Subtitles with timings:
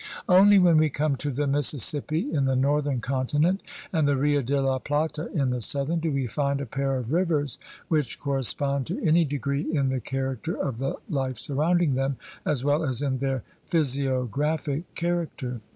[0.27, 3.61] Only when we come to the Mississippi in the northern continent
[3.93, 7.13] and the Rio de la Plata in the southern do we find a pair of
[7.13, 11.93] rivers which corre spond to any degree in the character of the life sur rounding
[11.93, 12.17] them,
[12.47, 15.61] as well as in their physiographic character.